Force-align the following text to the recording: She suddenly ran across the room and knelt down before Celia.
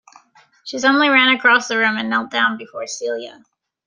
She 0.63 0.79
suddenly 0.79 1.09
ran 1.09 1.29
across 1.35 1.67
the 1.67 1.77
room 1.77 1.95
and 1.95 2.09
knelt 2.09 2.31
down 2.31 2.57
before 2.57 2.87
Celia. 2.87 3.43